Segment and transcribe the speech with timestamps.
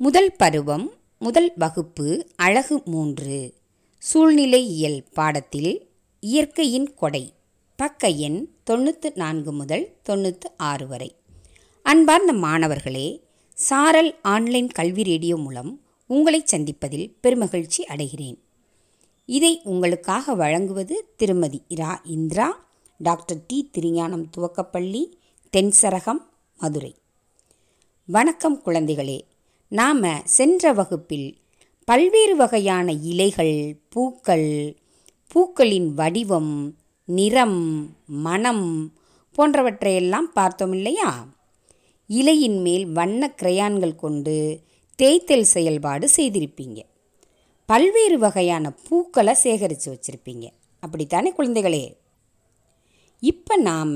[0.00, 3.54] முதல் பருவம் முதல் வகுப்பு அழகு மூன்று.
[3.98, 5.88] சூழ்நிலையியல் பாடத்தில்
[6.20, 7.32] இயற்கையின் கொடை
[7.76, 11.16] பக்க எண் தொண்ணூற்று நான்கு முதல் தொண்ணூற்று ஆறு வரை.
[11.82, 13.24] அன்பார்ந்த மாணவர்களே
[13.54, 18.36] சாரல் ஆன்லைன் கல்வி ரேடியோ மூலம் உங்களை சந்திப்பதில் பெருமகிழ்ச்சி அடைகிறேன்.
[19.26, 22.66] இதை உங்களுக்காக வழங்குவது திருமதி இரா இந்திரா
[22.98, 25.12] டாக்டர் டி திருஞானம் துவக்கப்பள்ளி
[25.56, 26.22] தென்சரகம்
[26.58, 26.94] மதுரை.
[28.04, 29.20] வணக்கம் குழந்தைகளே.
[29.68, 31.38] நாம் சென்ற வகுப்பில்
[31.84, 34.76] பல்வேறு வகையான இலைகள் பூக்கள்
[35.28, 38.92] பூக்களின் வடிவம் நிறம் மனம்
[39.38, 41.28] போன்றவற்றையெல்லாம் பார்த்தோம் இல்லையா?
[42.06, 44.64] இலையின் மேல் வண்ண கிரையான்கள் கொண்டு
[44.96, 46.78] தேய்த்தல் செயல்பாடு செய்திருப்பீங்க.
[47.66, 50.46] பல்வேறு வகையான பூக்களை சேகரித்து வச்சுருப்பீங்க.
[50.80, 51.96] அப்படித்தானே குழந்தைகளே?
[53.20, 53.94] இப்போ நாம்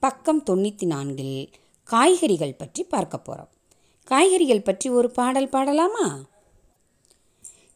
[0.00, 1.50] பக்கம் தொண்ணூற்றி நான்கில்
[1.84, 3.50] காய்கறிகள் பற்றி பார்க்க போகிறோம்
[4.04, 6.06] காய்கறிகள் பற்றி ஒரு பாடல் பாடலாமா?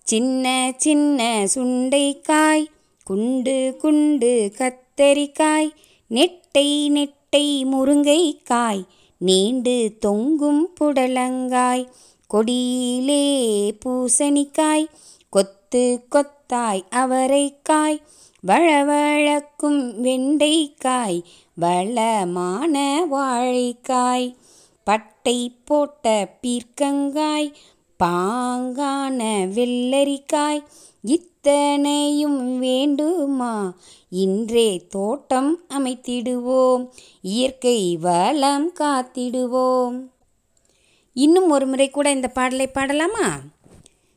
[0.02, 2.64] சின்ன சின்ன சுண்டைக்காய்
[3.04, 5.68] குண்டு குண்டு கத்தரிக்காய்
[6.10, 8.82] நெட்டை நெட்டை முருங்கைக்காய்
[9.18, 11.88] நீண்டு தொங்கும் புடலங்காய்
[12.34, 13.26] கொடியிலே
[13.84, 14.86] பூசணிக்காய்
[15.30, 18.02] கொத்து கொத்தாய் அவரைக்காய்
[18.46, 21.24] வழவழக்கும் வெண்டைக்காய்
[21.54, 24.34] வளமான வாழைக்காய்.
[24.86, 26.04] பட்டை போட்ட
[26.42, 27.48] பீர்க்கங்காய்
[28.04, 29.20] பாங்கான
[29.54, 30.62] வெள்ளரிக்காய்
[31.02, 33.74] இத்தனையும் வேண்டுமா?
[34.10, 36.82] இன்றே தோட்டம் அமைத்திடுவோம்
[37.22, 39.96] இயற்கை வளம் காத்திடுவோம்.
[41.16, 43.28] இன்னும் ஒரு முறை கூட இந்த பாடலை பாடலாமா?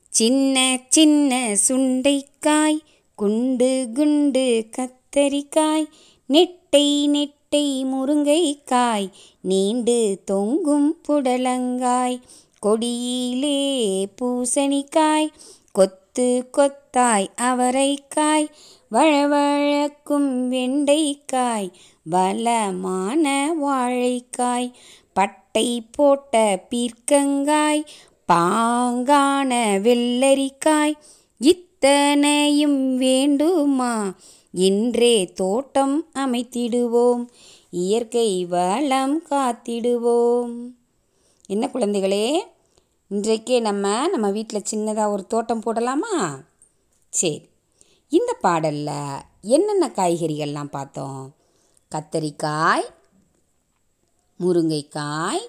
[0.09, 2.80] சின்ன சின்ன சுண்டைக்காய்
[3.16, 5.86] குண்டு குண்டு கத்தரிக்காய்
[6.30, 9.09] நெட்டை நெட்டை முருங்கைக்காய்
[9.42, 12.22] நீண்டு தொங்கும் புடலங்காய்.
[12.66, 13.61] கொடியிலே
[14.22, 15.28] பூசணிக்காய்
[15.72, 18.45] கொத்து கொத்தாய் அவரைக்காய்
[18.91, 21.72] வழவழக்கும் வெண்டைக்காய்
[22.09, 24.73] பலமான வாழைக்காய்
[25.13, 27.84] பட்டை போட்ட பீர்க்கங்காய்
[28.34, 29.52] பாங்கான
[29.85, 30.94] வெள்ளரிக்காய்
[31.40, 34.13] இத்தனையும் வேண்டுமா?
[34.51, 37.27] இன்றே தோட்டம் அமைத்திடுவோம்.
[37.69, 40.71] இயற்கை வளம் காத்திடுவோம்.
[41.47, 42.39] என்ன குழந்தைகளே
[43.09, 46.39] இன்றைக்கே நம்ம நம்ம வீட்டில் சின்னதாக ஒரு தோட்டம் போடலாமா?
[47.09, 47.49] சரி
[48.09, 51.35] இந்த பாடலில் என்னென்ன காய்கறிகள்லாம் பார்த்தோம்?
[51.95, 52.89] கத்தரிக்காய்
[54.39, 55.45] முருங்கைக்காய்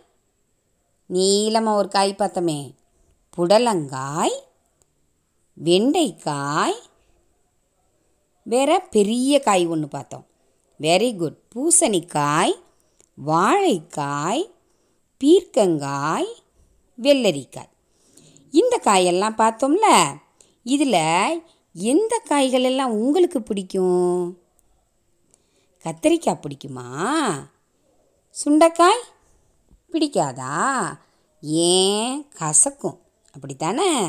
[1.07, 2.75] நீளமாக ஒரு காய் பார்த்தோமே.
[3.37, 4.39] புடலங்காய்
[5.65, 6.79] வெண்டைக்காய்
[8.51, 10.27] வேறு பெரிய காய் ஒன்று பார்த்தோம்.
[10.81, 12.55] வெரி குட் பூசணிக்காய்
[13.27, 14.51] வாழைக்காய்
[15.17, 16.35] பீர்க்கங்காய்
[17.03, 17.71] வெள்ளரிக்காய்.
[18.51, 20.17] இந்த காயெல்லாம் பார்த்தோம்ல
[20.63, 24.39] இதில் எந்த காய்கள் எல்லாம் உங்களுக்கு பிடிக்கும்?
[25.85, 26.89] கத்திரிக்காய் பிடிக்குமா?
[28.45, 29.03] சுண்டைக்காய்
[29.93, 30.87] பிடிக்காதா?
[31.41, 32.27] ஏன்?
[32.39, 32.99] கசக்கும்.
[33.33, 34.07] அப்படித்தானே?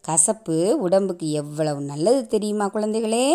[0.00, 3.34] கசப்பு உடம்புக்கு எவ்வளவு நல்லது தெரியுமா குழந்தைகளே?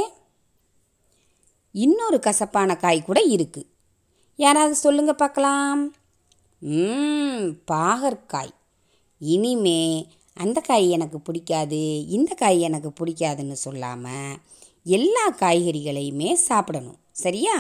[1.84, 3.70] இன்னொரு கசப்பான காய் கூட இருக்குது
[4.36, 5.82] யாராவது சொல்லுங்க பார்க்கலாம்.
[6.62, 8.54] ம் பாகற்காய்.
[9.22, 9.82] இனிமே
[10.34, 14.34] அந்த காய் எனக்கு பிடிக்காது இந்த காய் எனக்கு பிடிக்காதுன்னு சொல்லாமல்
[14.84, 17.00] எல்லா காய்கறிகளையுமே சாப்பிடணும்.
[17.12, 17.58] சரியா?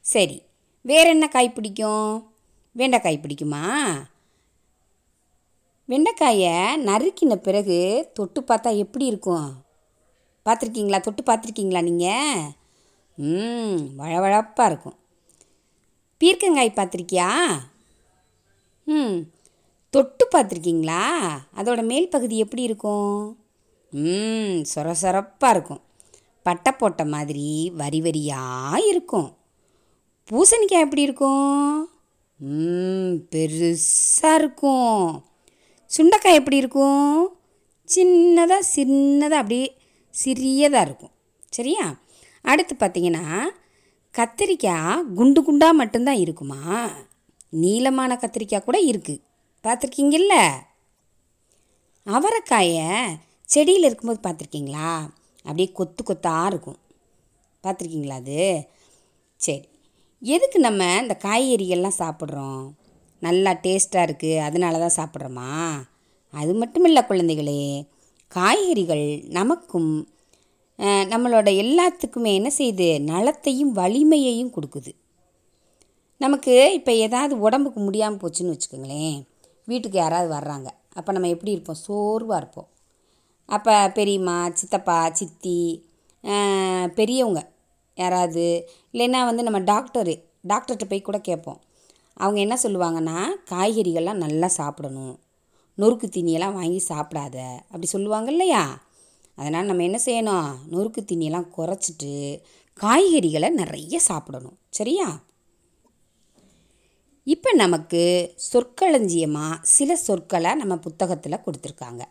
[0.00, 0.42] சரி
[0.84, 2.10] வேற என்ன காய் பிடிக்கும்?
[2.76, 3.64] வெண்டைக்காய் பிடிக்குமா?
[5.88, 6.56] வெண்டைக்காயை
[6.88, 7.78] நறுக்கின பிறகு
[8.14, 9.48] தொட்டு பார்த்தா எப்படி இருக்கும்?
[10.46, 11.00] பார்த்துருக்கீங்களா?
[11.00, 12.52] தொட்டு பார்த்துருக்கீங்களா நீங்கள்
[13.18, 14.96] வழவழப்பாக இருக்கும்.
[16.18, 17.58] பீர்க்கங்காய் பார்த்துருக்கியா?
[18.84, 19.20] ம்
[19.90, 21.28] தொட்டு பார்த்துருக்கீங்களா?
[21.56, 23.38] அதோட மேல் பகுதி எப்படி இருக்கும்?
[23.90, 25.80] ம் சொர சொரப்பாக இருக்கும்.
[26.42, 29.36] பட்டை போட்ட மாதிரி வரி வரியாக இருக்கும்.
[30.30, 31.90] பூசணிக்காய் எப்படி இருக்கும்?
[32.36, 35.24] ம் பெருசாக இருக்கும்.
[35.96, 37.38] சுண்டைக்காய் எப்படி இருக்கும்?
[37.94, 39.76] சின்னதாக சின்னதாக அப்படியே
[40.10, 41.10] சிறியதாக இருக்கும்.
[41.50, 41.98] சரியா?
[42.46, 43.26] அடுத்து பார்த்திங்கன்னா
[44.14, 46.60] கத்திரிக்காய் குண்டு குண்டாக மட்டும்தான் இருக்குமா?
[47.50, 49.22] நீளமான கத்திரிக்காய் கூட இருக்குது
[49.64, 50.34] பார்த்துருக்கீங்கல்ல?
[52.06, 52.88] அவரைக்காயை
[53.44, 54.90] செடியில் இருக்கும்போது பார்த்துருக்கீங்களா?
[55.36, 56.78] அப்படியே கொத்து கொத்தாக இருக்கும்.
[57.62, 58.68] பார்த்துருக்கீங்களா அது?
[59.36, 59.68] சரி.
[60.22, 62.70] எதுக்கு நம்ம இந்த காய்கறிகள்லாம் சாப்பிட்றோம்?
[63.20, 65.50] நல்லா டேஸ்ட்டாக இருக்குது அதனால தான் சாப்பிட்றோமா?
[66.30, 67.62] அது மட்டும் இல்லை குழந்தைகளே.
[68.32, 69.90] காய்கறிகள் நமக்கும்
[71.12, 74.92] நம்மளோட எல்லாத்துக்குமே என்ன செய்யுது நலத்தையும் வலிமையையும் கொடுக்குது.
[76.20, 79.18] நமக்கு இப்போ ஏதாவது உடம்புக்கு முடியாமல் போச்சுன்னு வச்சுக்கோங்களேன்.
[79.68, 80.68] வீட்டுக்கு யாராவது வர்றாங்க.
[80.98, 81.80] அப்போ நம்ம எப்படி இருப்போம்?
[81.86, 82.68] சோர்வாக இருப்போம்.
[83.48, 85.58] அப்போ பெரியம்மா சித்தப்பா சித்தி
[86.98, 87.40] பெரியவங்க
[87.98, 88.44] யாராவது
[88.94, 90.14] இல்லைன்னா வந்து நம்ம டாக்டரு
[90.50, 91.60] டாக்டர்கிட்ட போய் கூட கேட்போம்.
[92.16, 93.18] அவங்க என்ன சொல்லுவாங்கன்னா
[93.52, 95.14] காய்கறிகள்லாம் நல்லா சாப்பிடணும்.
[95.78, 97.36] நொறுக்கு தீனியெல்லாம் வாங்கி சாப்பிடாத.
[97.70, 98.62] அப்படி சொல்லுவாங்க இல்லையா?
[99.36, 100.54] அதனால் நம்ம என்ன செய்யணும்?
[100.70, 102.40] நொறுக்கு தீனியெல்லாம் குறைச்சிட்டு
[102.80, 104.58] காய்கறிகளை நிறைய சாப்பிடணும்.
[104.70, 105.22] சரியா?
[107.24, 112.02] இப்போ நமக்கு சொற்களஞ்சியமாக சில சொற்களை நம்ம புத்தகத்தில் கொடுத்துருக்காங்க.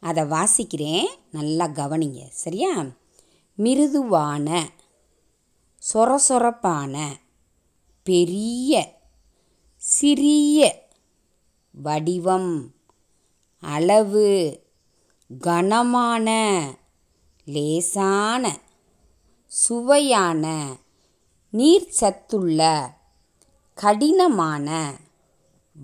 [0.00, 1.06] அதை வாசிக்கிறேன்.
[1.30, 2.28] நல்லா கவனிங்க.
[2.30, 2.84] சரியா?
[3.56, 4.70] மிருதுவான
[5.94, 7.06] சொரசொரப்பான
[8.02, 9.00] பெரிய
[9.76, 10.86] சிறிய
[11.70, 12.74] வடிவம்
[13.60, 14.62] அளவு
[15.30, 16.28] கனமான
[17.46, 18.58] லேசான
[19.46, 20.66] சுவையான
[21.52, 22.90] நீர்ச்சத்துள்ள
[23.74, 24.94] கடினமான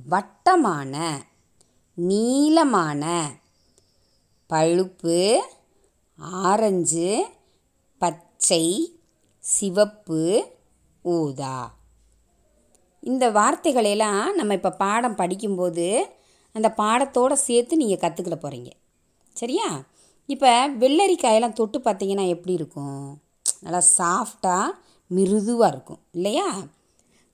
[0.06, 1.24] வட்டமான
[1.94, 3.30] நீளமான
[4.46, 5.42] பழுப்பு
[6.18, 7.24] ஆரஞ்சு
[7.98, 8.96] பச்சை
[9.38, 10.52] சிவப்பு
[11.02, 11.74] ஊதா.
[13.00, 16.16] இந்த வார்த்தைகளையெல்லாம் நம்ம இப்போ பாடம் படிக்கும்போது
[16.52, 18.83] அந்த பாடத்தோடு சேர்த்து நீங்கள் கற்றுக்கிட போகிறீங்க
[19.34, 19.84] சரியா?
[20.26, 23.22] இப்போ வெள்ளரிக்காயெல்லாம் தொட்டு பார்த்தீங்கன்னா எப்படி இருக்கும்?
[23.60, 24.70] நல்லா சாஃப்டாக
[25.06, 25.98] மிருதுவாக இருக்கும்.
[26.12, 26.56] இல்லையா?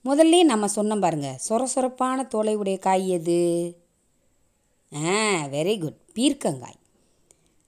[0.05, 3.41] முதல்ல நம்ம சொன்னோம் பாருங்கள் சொர சொரப்பான தோலை உடைய காய் எது?
[4.95, 6.79] ஆ வெரி குட் பீர்க்கங்காய்.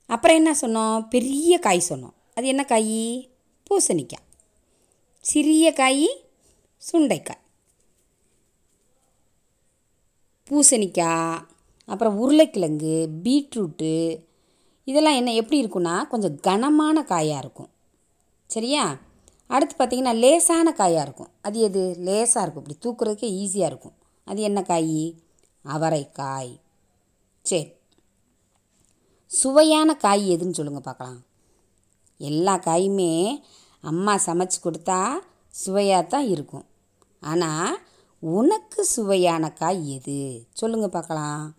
[0.07, 1.09] அப்புறம் என்ன சொன்னோம்?
[1.09, 2.15] பெரிய காய் சொன்னோம்.
[2.35, 3.31] அது என்ன காய்?
[3.71, 4.29] பூசணிக்காய்.
[5.21, 6.25] சிறிய காய்
[6.93, 7.41] சுண்டைக்காய்.
[10.51, 11.51] பூசணிக்காய்
[11.87, 14.21] அப்புறம் உருளைக்கிழங்கு பீட்ரூட்டு
[14.85, 17.69] இதெல்லாம் என்ன எப்படி இருக்குன்னா கொஞ்சம் கனமான காயாக இருக்கும்.
[18.47, 18.99] சரியா?
[19.47, 21.29] அடுத்து பார்த்திங்கன்னா லேசான காயாக இருக்கும்.
[21.43, 21.95] அது எது?
[21.99, 22.67] லேசாக இருக்கும்.
[22.69, 23.93] இப்படி தூக்குறதுக்கே ஈஸியாக இருக்கும்.
[24.25, 25.15] அது என்ன காய்?
[25.65, 26.61] அவரைக்காய்.
[27.43, 27.73] சரி.
[29.27, 31.21] சுவையான காய் எதுன்னு சொல்லுங்கள் பார்க்கலாம்.
[32.19, 33.41] எல்லா காயுமே
[33.81, 35.13] அம்மா சமைச்சு கொடுத்தா
[35.49, 36.65] சுவையாக தான் இருக்கும்.
[37.21, 37.79] ஆனால்
[38.19, 40.47] உனக்கு சுவையான காய் எது?
[40.53, 41.55] சொல்லுங்கள் பார்க்கலாம்.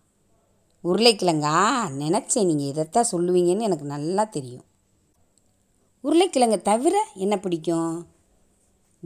[0.83, 1.57] உருளைக்கிழங்கா?
[2.01, 4.65] நினச்சேன் நீங்கள் இதைத்தான் சொல்லுவீங்கன்னு எனக்கு நல்லா தெரியும்.
[6.03, 8.07] உருளைக்கிழங்கை தவிர என்ன பிடிக்கும்?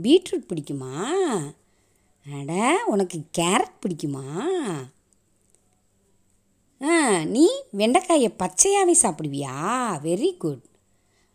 [0.01, 0.93] பீட்ரூட் பிடிக்குமா?
[2.25, 4.25] அட உனக்கு கேரட் பிடிக்குமா?
[6.81, 7.45] ஆ நீ
[7.77, 9.55] வெண்டைக்காயை பச்சையாகவே சாப்பிடுவியா?
[10.07, 10.65] வெரி குட்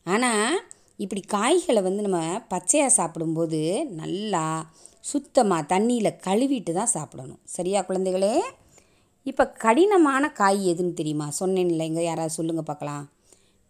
[0.05, 0.63] ஆனால்
[0.97, 7.41] இப்படி காய்களை வந்து நம்ம பச்சையாக சாப்பிடும்போது நல்லா சுத்தமாக தண்ணியில் கழுவிட்டு தான் சாப்பிடணும்.
[7.45, 8.35] சரியா குழந்தைகளே?
[9.27, 11.27] இப்போ கடினமான காய் எதுன்னு தெரியுமா?
[11.41, 13.05] சொன்னேன் இல்லைங்க யாராவது சொல்லுங்கள் பார்க்கலாம்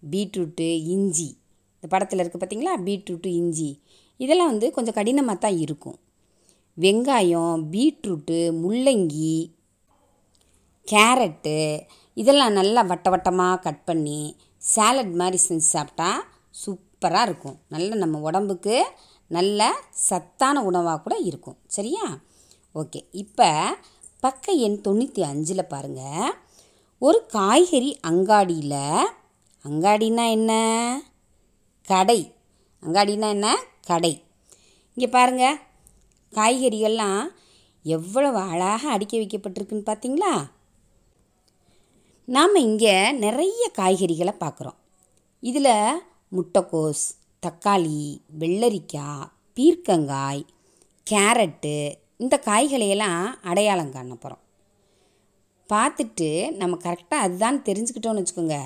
[0.03, 1.29] பீட்ரூட்டு இஞ்சி.
[1.77, 3.71] இந்த படத்தில் இருக்குது பார்த்தீங்களா பீட்ரூட்டு இஞ்சி.
[4.21, 5.99] இதெல்லாம் வந்து கொஞ்சம் கடினமாக தான் இருக்கும்.
[6.79, 9.35] வெங்காயம் பீட்ரூட்டு முள்ளங்கி
[10.89, 11.59] கேரட்டு
[12.17, 14.21] இதெல்லாம் நல்லா வட்ட வட்டமாக கட் பண்ணி
[14.73, 16.09] சாலட் மாதிரி செஞ்சு சாப்பிட்டா
[16.63, 17.59] சூப்பராக இருக்கும்.
[17.69, 18.77] நல்ல நம்ம உடம்புக்கு
[19.31, 19.61] நல்ல
[20.09, 21.59] சத்தான உணவாக கூட இருக்கும்.
[21.77, 22.07] சரியா?
[22.75, 23.01] ஓகே.
[23.23, 23.49] இப்போ
[24.23, 26.35] பக்க எண் தொண்ணூற்றி அஞ்சில் பாருங்கள்
[27.03, 28.83] ஒரு காய்கறி அங்காடியில்
[29.65, 30.53] அங்காடினா என்ன?
[31.89, 32.21] கடை.
[32.83, 33.49] அங்காடினா என்ன?
[33.87, 34.23] கடை.
[34.97, 35.61] இங்கே பாருங்கள்
[36.33, 37.25] காய்கறிகள்லாம்
[37.85, 40.33] எவ்வளவு அழகாக அடுக்கி வைக்கப்பட்டிருக்குன்னு பார்த்தீங்களா
[42.29, 44.79] நாம் இங்கே நிறைய காய்கறிகளை பார்க்குறோம்
[45.41, 46.01] இதில்
[46.33, 47.05] முட்டைக்கோஸ்
[47.47, 50.43] தக்காளி வெள்ளரிக்காய் பீர்க்கங்காய்
[51.07, 51.77] கேரட்டு
[52.23, 54.41] இந்த காய்களையெல்லாம் அடையாளம் காண போகிறோம்
[55.69, 58.57] பார்த்துட்டு நம்ம கரெக்டாக அதுதான் தெரிஞ்சுக்கிட்டோன்னு வச்சுக்கோங்க.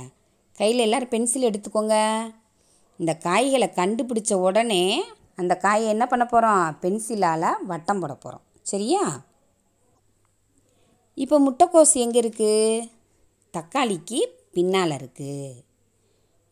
[0.59, 1.97] கையில் எல்லோரும் பென்சில் எடுத்துக்கோங்க.
[2.99, 5.05] இந்த காய்களை கண்டுபிடிச்ச உடனே
[5.37, 9.23] அந்த காயை என்ன பண்ண போகிறோம் பென்சிலால் வட்டம் போட போகிறோம் சரியா?
[11.15, 12.91] இப்போ முட்டைக்கோஸ் எங்கே இருக்குது
[13.55, 14.19] தக்காளிக்கு
[14.53, 15.65] பின்னால் இருக்குது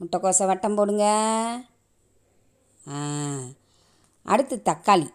[0.01, 1.05] முட்டைக்கோஸை வட்டம் போடுங்க.
[2.89, 2.97] ஆ.
[4.23, 5.09] அடுத்து தக்காளி.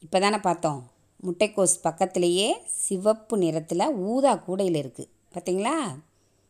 [0.00, 0.82] இப்போ தானே பார்த்தோம்.
[1.26, 2.48] முட்டைக்கோஸ் பக்கத்துலேயே
[2.82, 5.74] சிவப்பு நிறத்தில் ஊதா கூடையில் இருக்குது பார்த்தீங்களா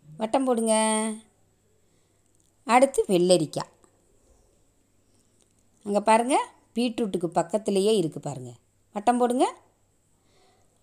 [0.08, 0.74] வட்டம் போடுங்க.
[2.66, 3.72] அடுத்து வெள்ளரிக்காய்
[5.86, 8.58] அங்கே பாருங்கள் பீட்ரூட்டுக்கு பக்கத்துலேயே இருக்குது பாருங்கள்
[8.94, 9.46] வட்டம் போடுங்க.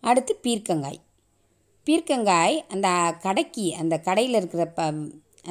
[0.04, 1.00] அடுத்து பீர்க்கங்காய்.
[1.88, 2.88] பீர்க்கங்காய் அந்த
[3.26, 4.82] கடைக்கு அந்த கடையில் இருக்கிற ப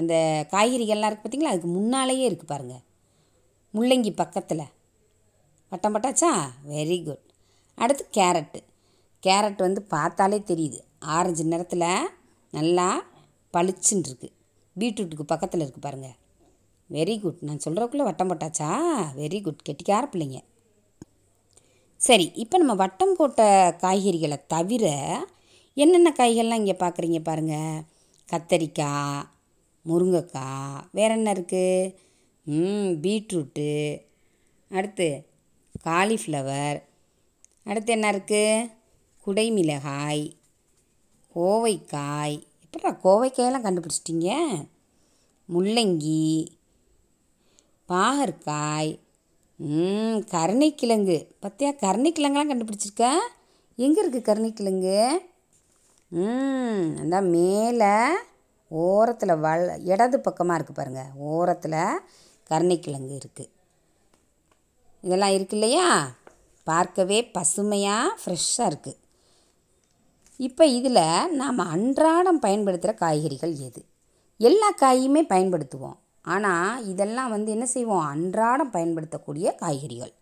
[0.00, 0.14] அந்த
[0.52, 2.84] காய்கறிகள்லாம் இருக்குது பார்த்திங்களா அதுக்கு முன்னாலேயே இருக்குது பாருங்கள்
[3.74, 4.64] முள்ளங்கி பக்கத்தில்.
[5.72, 6.30] வட்டம் பட்டாச்சா?
[6.72, 7.26] வெரி குட்
[7.82, 8.60] அடுத்து கேரட்டு.
[9.22, 10.78] கேரட் வந்து பார்த்தாலே தெரியுது.
[11.14, 11.88] ஆரஞ்சு நிறத்தில்
[12.52, 12.88] நல்லா
[13.54, 14.36] பளிச்சுன்னு இருக்குது
[14.76, 16.16] பீட்ரூட்டுக்கு பக்கத்தில் இருக்குது பாருங்கள்
[16.90, 18.70] வெரி குட் நான் சொல்கிறக்குள்ளே வட்டம் போட்டாச்சா?
[19.20, 20.38] வெரி குட் கெட்டிக்கார பிள்ளைங்க.
[22.00, 23.42] சரி இப்போ நம்ம வட்டம் போட்ட
[23.82, 24.86] காய்கறிகளை தவிர
[25.76, 27.82] என்னென்ன காய்கள்லாம் இங்கே பார்க்குறீங்க பாருங்கள்
[28.28, 29.26] கத்தரிக்காய்
[29.86, 31.92] முருங்கைக்காய் வேற என்ன இருக்குது
[33.04, 33.70] பீட்ரூட்டு.
[34.70, 35.08] அடுத்து
[35.88, 36.78] காலிஃப்ளவர்
[37.66, 38.70] அடுத்து என்ன இருக்குது
[39.26, 40.24] குடைமிளகாய்
[41.34, 42.36] கோவைக்காய்.
[42.64, 44.30] எப்படா கோவைக்காயெல்லாம் கண்டுபிடிச்சிட்டிங்க?
[45.48, 46.24] முள்ளங்கி
[47.88, 48.92] பாகற்காய்
[49.58, 51.18] ம் கருணைக்கிழங்கு.
[51.42, 53.08] பார்த்தியா கருணைக்கிழங்கெல்லாம் கண்டுபிடிச்சிருக்க?
[53.78, 54.98] எங்கே இருக்குது கருணைக்கிழங்கு?
[56.12, 57.92] ம் அந்த மேலே
[58.70, 61.80] ஓரத்தில் வள இடது பக்கமாக இருக்குது பாருங்கள் ஓரத்தில்
[62.50, 63.52] கருணைக்கிழங்கு இருக்குது
[65.04, 65.86] இதெல்லாம் இருக்கு இல்லையா?
[66.68, 68.98] பார்க்கவே பசுமையாக ஃப்ரெஷ்ஷாக இருக்குது
[70.46, 73.80] இப்போ இதில் நாம் அன்றாடம் பயன்படுத்துகிற காய்கறிகள் எது?
[74.48, 75.98] எல்லா காயுமே பயன்படுத்துவோம்.
[76.34, 78.06] ஆனால் இதெல்லாம் வந்து என்ன செய்வோம்?
[78.12, 80.12] அன்றாடம் பயன்படுத்தக்கூடிய காய்கறிகள்.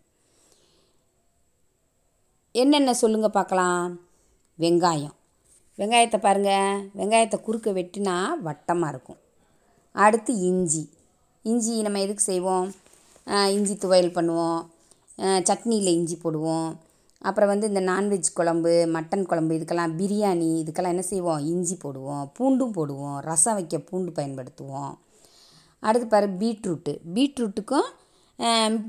[2.55, 3.85] என்னென்ன சொல்லுங்கள் பார்க்கலாம்.
[4.59, 5.15] வெங்காயம்.
[5.79, 8.15] வெங்காயத்தை பாருங்கள் வெங்காயத்தை குறுக்க வெட்டினா
[8.47, 9.19] வட்டமாக இருக்கும்.
[10.05, 10.83] அடுத்து இஞ்சி.
[11.41, 12.67] இஞ்சி நம்ம எதுக்கு செய்வோம்?
[13.55, 14.61] இஞ்சி துவையல் பண்ணுவோம்.
[15.49, 16.69] சட்னியில் இஞ்சி போடுவோம்.
[17.27, 21.41] அப்புறம் வந்து இந்த நான்வெஜ் குழம்பு மட்டன் குழம்பு இதுக்கெல்லாம் பிரியாணி இதுக்கெல்லாம் என்ன செய்வோம்?
[21.51, 22.25] இஞ்சி போடுவோம்.
[22.37, 23.17] பூண்டும் போடுவோம்.
[23.29, 24.93] ரசம் வைக்க பூண்டு பயன்படுத்துவோம்.
[25.79, 26.93] அடுத்து பாரு பீட்ரூட்டு.
[27.15, 27.89] பீட்ரூட்டுக்கும்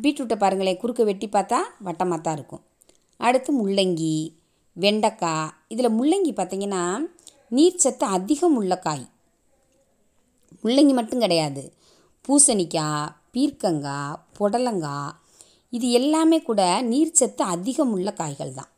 [0.02, 2.62] பீட்ரூட்டை பாருங்களேன் குறுக்க வெட்டி பார்த்தா வட்டமாக தான் இருக்கும்.
[3.28, 4.16] அடுத்து முள்ளங்கி
[4.76, 5.48] வெண்டைக்காய்.
[5.72, 6.82] இதில் முள்ளங்கி பார்த்திங்கன்னா
[7.56, 9.04] நீர்ச்சத்து அதிகம் உள்ள காய்.
[10.64, 11.64] முள்ளங்கி மட்டும் கிடையாது.
[12.24, 15.10] பூசணிக்காய் பீர்க்கங்காய் புடலங்காய்
[15.76, 18.70] இது எல்லாமே கூட நீர்ச்சத்து அதிகம் உள்ள காய்கள் தான்.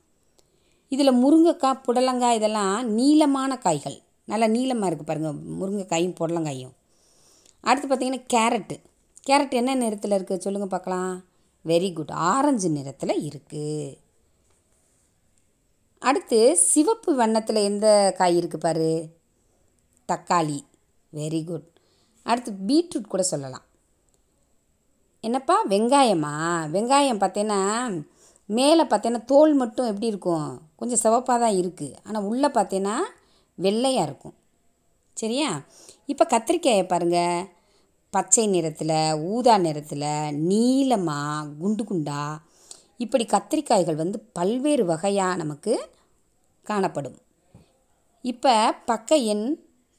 [0.92, 3.99] இதில் முருங்கைக்காய் புடலங்காய் இதெல்லாம் நீளமான காய்கள்.
[4.30, 6.75] நல்லா நீளமாக இருக்குது பாருங்கள் முருங்கைக்காயும் புடலங்காயும்.
[7.68, 8.76] அடுத்து பார்த்திங்கன்னா கேரட்டு.
[9.28, 11.12] கேரட் என்ன நிறத்தில் இருக்குது சொல்லுங்கள் பார்க்கலாம்
[11.64, 13.66] வெரி குட் ஆரஞ்சு நிறத்தில் இருக்குது
[16.02, 16.38] அடுத்து
[16.70, 17.87] சிவப்பு வண்ணத்தில் எந்த
[18.20, 18.92] காய் இருக்குது பாரு?
[20.08, 20.58] தக்காளி.
[21.12, 21.68] வெரி குட்
[22.26, 23.66] அடுத்து பீட்ரூட் கூட சொல்லலாம்.
[25.25, 26.33] என்னப்பா வெங்காயமா?
[26.75, 27.59] வெங்காயம் பார்த்தேன்னா
[28.47, 30.61] மேலே பார்த்தேன்னா தோல் மட்டும் எப்படி இருக்கும்?
[30.76, 32.95] கொஞ்சம் சிவப்பாக தான் இருக்குது ஆனால் உள்ளே பார்த்தேன்னா
[33.55, 34.35] வெள்ளையாக இருக்கும்.
[35.14, 35.50] சரியா?
[36.07, 37.47] இப்போ கத்திரிக்காயை பாருங்கள்
[38.11, 38.97] பச்சை நிறத்தில்
[39.33, 40.09] ஊதா நிறத்தில்
[40.49, 42.23] நீளமாக குண்டு குண்டா
[42.97, 45.75] இப்படி கத்திரிக்காய்கள் வந்து பல்வேறு வகையாக நமக்கு
[46.62, 47.19] காணப்படும்.
[48.23, 49.47] இப்போ பக்க எண்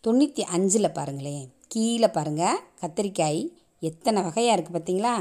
[0.07, 1.45] தொண்ணூற்றி அஞ்சில் பாருங்களேன்.
[1.67, 3.43] கீழே பாருங்கள் கத்திரிக்காய்.
[3.89, 5.13] எத்தனை வகையாக இருக்குது பார்த்தீங்களா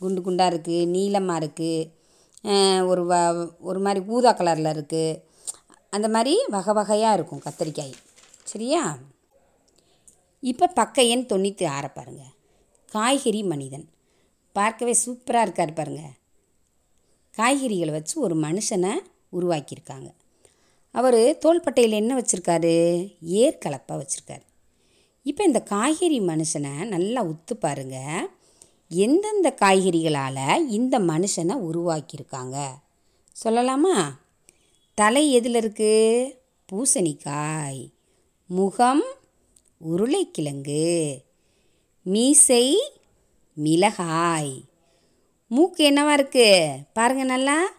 [0.00, 1.90] குண்டு குண்டாக இருக்குது நீளமாக இருக்குது
[2.90, 3.14] ஒரு வ
[3.70, 5.20] ஒரு மாதிரி ஊதா கலரில் இருக்குது
[5.96, 7.92] அந்த மாதிரி வகை வகையாக இருக்கும் கத்திரிக்காய்.
[8.50, 8.82] சரியா?
[10.42, 12.32] இப்போ பக்க எண் தொண்ணூற்றி ஆறை பாருங்கள்
[12.92, 13.84] காய்கறி மனிதன்.
[14.56, 16.16] பார்க்கவே சூப்பராக இருக்கார் பாருங்கள்
[17.34, 18.92] காய்கறிகளை வச்சு ஒரு மனுஷனை
[19.38, 20.08] உருவாக்கியிருக்காங்க.
[20.94, 22.74] அவர் தோள்பட்டையில் என்ன வச்சுருக்காரு?
[23.42, 24.44] ஏற்கலப்பாக வச்சுருக்காரு.
[25.24, 28.28] இப்போ இந்த காய்கறி மனுஷனை நல்லா உத்து பாருங்க.
[28.88, 32.68] எந்தெந்த காய்கறிகளால் இந்த மனுஷனை உருவாக்கியிருக்காங்க?
[33.44, 34.18] சொல்லலாமா?
[34.94, 36.34] தலை எதில் இருக்குது
[36.72, 37.88] பூசணிக்காய்.
[38.46, 39.04] முகம்
[39.76, 41.18] உருளைக்கிழங்கு.
[42.02, 42.92] மீசை
[43.54, 44.64] மிளகாய்.
[45.46, 47.72] மூக்கு என்னவா இருக்குது பாருங்கள் நல்லா.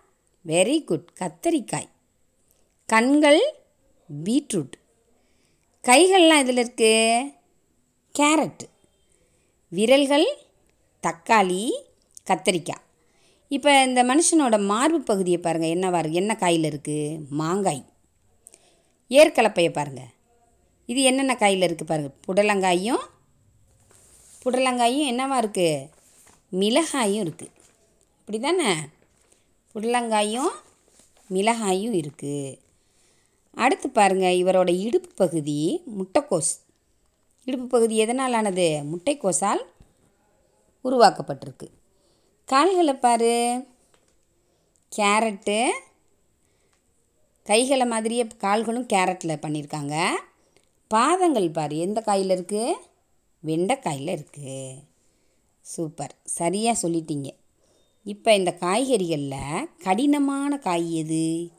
[0.45, 1.89] வெரி குட் கத்தரிக்காய்.
[2.85, 3.55] கண்கள்
[4.23, 4.73] பீட்ரூட்.
[5.83, 7.32] கைகள்லாம் இதில் இருக்குது
[8.15, 8.63] கேரட்
[9.71, 10.25] விரல்கள்
[11.01, 11.73] தக்காளி
[12.29, 12.83] கத்தரிக்காய்
[13.47, 17.83] இப்போ இந்த மனுஷனோட மார்பு பகுதியை பாருங்கள் என்னவா இருக்கு என்ன காயில் இருக்குது மாங்காய்.
[19.07, 20.11] ஏற்கலப்பையை பாருங்கள்
[20.85, 23.03] இது என்னென்ன காயில் இருக்குது பாருங்கள் புடலங்காயும்
[24.45, 25.89] புடலங்காயும் என்னவா இருக்குது
[26.51, 27.51] மிளகாயும் இருக்குது
[28.19, 28.75] அப்படி தானே
[29.75, 30.51] புடலங்காயும்
[31.29, 32.59] மிளகாயும் இருக்குது
[33.57, 36.53] அடுத்து பாருங்கள் இவரோட இடுப்பு பகுதி முட்டைக்கோஸ்.
[37.45, 39.61] இடுப்பு பகுதி எதனால் ஆனது முட்டைக்கோசால்
[40.83, 41.67] உருவாக்கப்பட்டிருக்கு.
[42.45, 43.33] கால்களை பாரு.
[44.97, 45.69] கேரட்டு.
[47.43, 49.95] கைகளை மாதிரியே கால்களும் கேரட்டில் பண்ணியிருக்காங்க.
[50.87, 51.77] பாதங்கள் பாரு.
[51.77, 52.73] எந்த காயில் இருக்குது
[53.45, 54.57] வெண்டைக்காயில் இருக்குது
[55.61, 56.15] சூப்பர்.
[56.23, 57.29] சரியாக சொல்லிட்டீங்க.
[58.03, 61.51] இப்போ இந்த காய்கறிகளில் கடினமான காய் எது?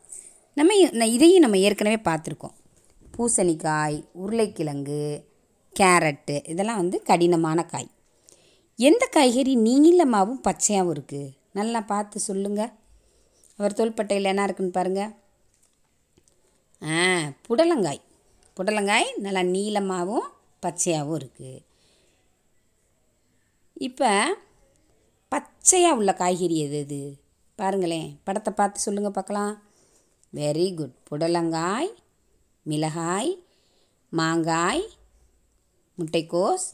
[0.54, 0.74] நம்ம
[1.16, 2.56] இதையும் நம்ம ஏற்கனவே பார்த்துருக்கோம்.
[3.16, 5.32] பூசணிக்காய் உருளைக்கிழங்கு
[5.80, 7.90] கேரட்டு இதெல்லாம் வந்து கடினமான காய்.
[8.78, 12.72] எந்த காய்கறி நீளமாகவும் பச்சையாகவும் இருக்குது நல்லா பார்த்து சொல்லுங்கள்
[13.58, 15.12] அவர் தோள்பட்டையில் என்ன இருக்குன்னு பாருங்கள்
[16.82, 16.96] ஆ
[17.46, 18.00] புடலங்காய்.
[18.56, 20.28] புடலங்காய் நல்லா நீளமாகவும்
[20.64, 21.62] பச்சையாகவும் இருக்குது
[23.86, 24.10] இப்போ
[25.32, 27.00] பச்சையாக உள்ள காய்கறி எது எது
[27.58, 28.08] பாருங்களேன்.
[28.26, 29.54] படத்தை பார்த்து சொல்லுங்கள் பார்க்கலாம்.
[30.32, 31.90] வெரி குட் புடலங்காய்
[32.66, 33.32] மிளகாய்
[34.12, 34.84] மாங்காய்
[35.98, 36.66] முட்டைக்கோஸ்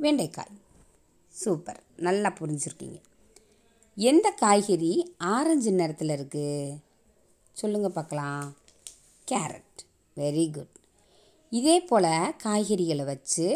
[0.00, 0.52] வெண்டைக்காய்.
[1.34, 1.80] சூப்பர்.
[2.06, 2.98] நல்லா புரிஞ்சுருக்கீங்க.
[3.96, 4.90] எந்த காய்கறி
[5.34, 6.78] ஆரஞ்சு நிறத்தில் இருக்குது
[7.60, 8.44] சொல்லுங்கள் பார்க்கலாம்
[9.30, 9.80] கேரட்.
[10.20, 10.76] வெரி குட்
[11.58, 12.10] இதே போல்
[12.44, 13.46] காய்கறிகளை வச்சு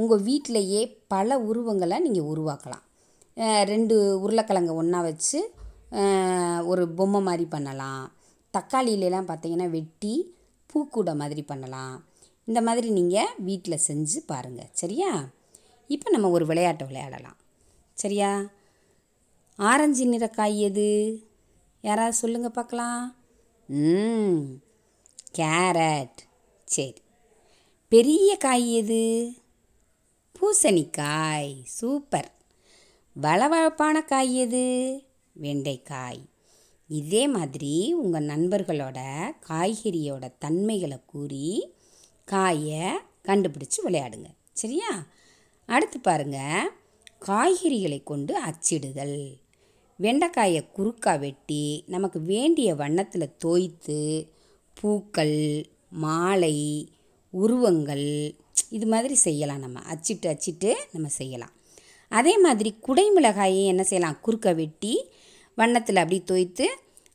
[0.00, 0.82] உங்கள் வீட்டிலையே
[1.14, 2.84] பல உருவங்களை நீங்கள் உருவாக்கலாம்.
[3.72, 5.38] ரெண்டு உருளைக்கிழங்க ஒன்றா வச்சு
[6.72, 8.04] ஒரு பொம்மை மாதிரி பண்ணலாம்.
[8.56, 10.14] தக்காளியிலலாம் பார்த்தீங்கன்னா வெட்டி
[10.70, 11.96] பூக்கூடை மாதிரி பண்ணலாம்.
[12.50, 15.28] இந்த மாதிரி நீங்கள் வீட்டில் செஞ்சு பாருங்கள் சரியா?
[15.86, 17.36] இப்போ நம்ம ஒரு விளையாட்டை விளையாடலாம்.
[17.94, 18.50] சரியா?
[19.56, 21.20] ஆரஞ்சு நிற காய் எது?
[21.80, 23.16] யாராவது சொல்லுங்கள் பார்க்கலாம்.
[23.66, 24.38] ம்.
[25.38, 26.16] கேரட்.
[26.64, 26.94] சரி.
[27.88, 29.32] பெரிய காய் எது?
[30.34, 31.64] பூசணிக்காய்.
[31.64, 32.32] சூப்பர்.
[33.22, 35.02] வளவழப்பான காய் எது?
[35.42, 36.24] வெண்டைக்காய்.
[36.88, 41.78] இதே மாதிரி உங்கள் நண்பர்களோட காய்கறியோட தன்மைகளை கூறி
[42.32, 42.82] காயை
[43.28, 44.28] கண்டுபிடிச்சு விளையாடுங்க.
[44.52, 44.90] சரியா?
[45.66, 46.68] அடுத்து பாருங்கள்
[47.26, 49.18] காய்கறிகளை கொண்டு அச்சிடுதல்.
[50.02, 53.98] வெண்டைக்காயை குறுக்கா வெட்டி நமக்கு வேண்டிய வண்ணத்தில் தோய்த்து
[54.80, 55.38] பூக்கள்
[56.04, 56.58] மாலை
[57.30, 58.08] உருவங்கள்
[58.70, 59.80] இது மாதிரி செய்யலாம் நம்ம.
[59.80, 61.54] அச்சிட்டு அச்சிட்டு நம்ம செய்யலாம்.
[62.08, 64.20] அதே மாதிரி குடைமிளகாயை என்ன செய்யலாம்?
[64.20, 64.94] குறுக்க வெட்டி
[65.54, 66.66] வண்ணத்தில் அப்படி தோய்த்து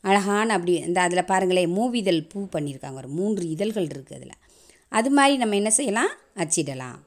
[0.02, 2.94] அழகான அப்படி இந்த அதில் பாருங்களேன் மூவிதழ் பூ பண்ணியிருக்காங்க.
[2.94, 4.44] ஒரு மூன்று இதழ்கள் இருக்குது அதில்.
[4.90, 6.10] அது மாதிரி நம்ம என்ன செய்யலாம்?
[6.36, 6.98] அச்சிடலாம்.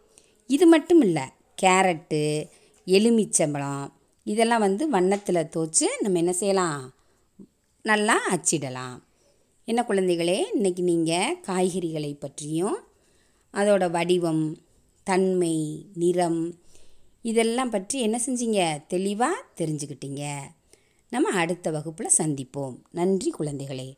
[0.46, 1.22] இது மட்டும் இல்லை
[1.62, 2.48] கேரட்டு
[2.86, 3.92] எலுமிச்சம்பழம்
[4.24, 6.94] இதெல்லாம் வந்து வண்ணத்தில் தோச்சு நம்ம என்ன செய்யலாம்?
[7.82, 9.02] நல்லா அச்சிடலாம்.
[9.64, 12.78] என்ன குழந்தைகளே இன்றைக்கி நீங்கள் காய்கறிகளை பற்றியும்
[13.52, 14.58] அதோட வடிவம்
[15.04, 16.60] தன்மை நிறம்
[17.22, 18.86] இதெல்லாம் பற்றி என்ன செஞ்சீங்க?
[18.86, 20.36] தெளிவாக தெரிஞ்சுக்கிட்டீங்க.
[21.10, 22.76] நம்ம அடுத்த வகுப்பில் சந்திப்போம்.
[22.90, 23.97] நன்றி குழந்தைகளே.